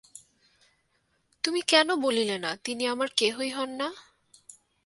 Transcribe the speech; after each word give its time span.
তুমি 1.43 1.61
কেন 1.61 1.95
বলিলে 1.95 2.37
না, 2.37 2.51
তিনি 2.63 2.83
আমার 2.87 3.09
কেহই 3.17 3.49
হন 3.49 3.69
না। 3.75 3.87